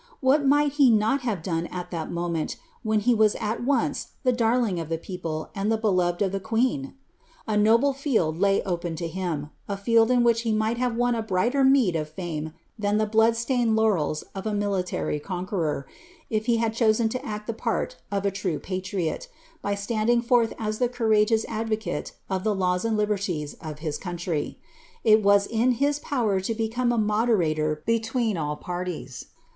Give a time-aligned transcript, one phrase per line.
[0.19, 4.31] What might he not have done at that moment, when he was at once the
[4.31, 6.95] darling of the people and the beloved of the queen?
[7.47, 11.13] A noble field lay open to him— a field in which he might have won
[11.13, 15.85] a brighter meed of fame than the blood stained laurels of a military conqueror,
[16.31, 19.27] if he had chosen to act the part of a true patriot,
[19.61, 24.57] by standing forth as the courageous advocate of the laws and liberties of his country.
[25.03, 29.25] It was in his power to become a moderator between all parties.